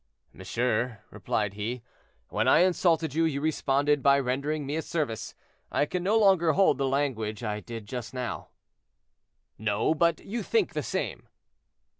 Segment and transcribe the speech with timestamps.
[0.33, 1.83] "Monsieur," replied he,
[2.29, 5.35] "when I insulted you, you responded by rendering me a service.
[5.71, 8.47] I can no longer hold the language I did just now."
[9.59, 11.27] "No; but you think the same."